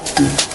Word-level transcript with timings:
Thank. 0.00 0.48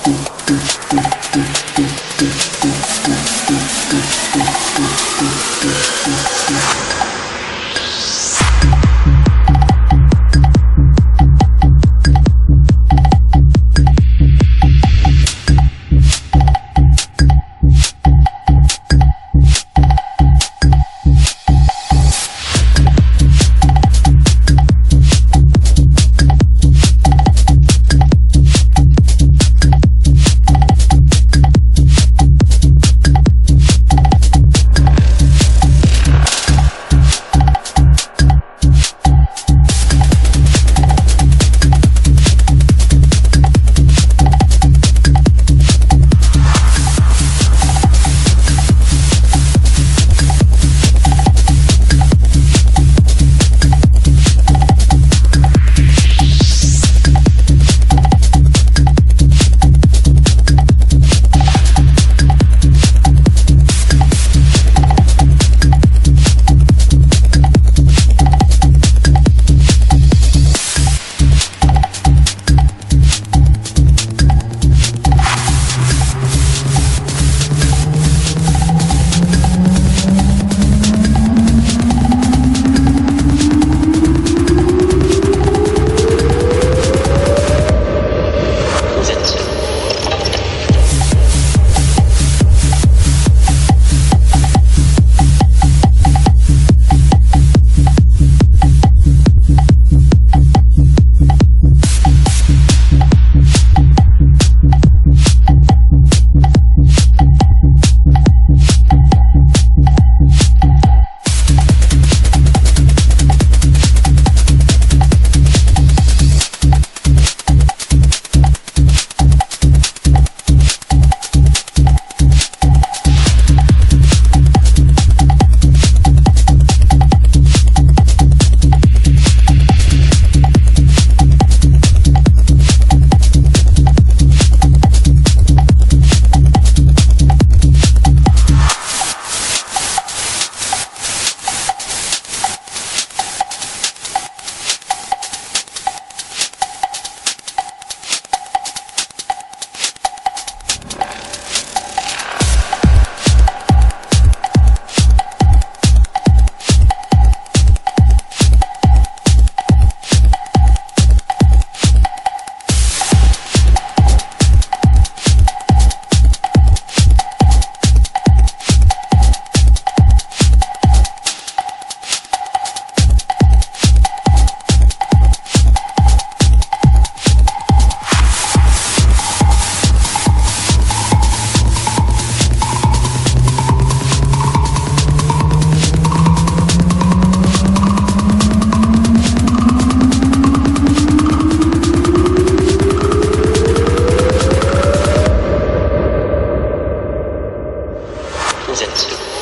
sind. 198.76 199.33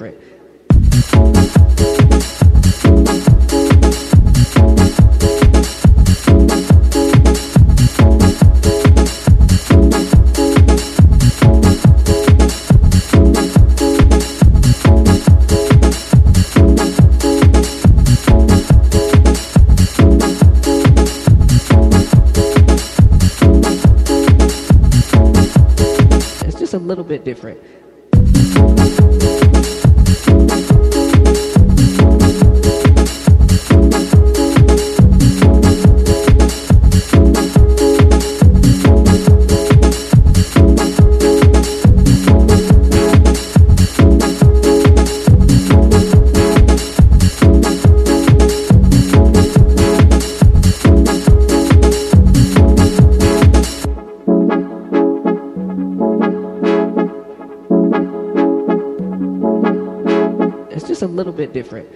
Different. 0.00 0.39
Bit 61.52 61.62
different. 61.62 61.88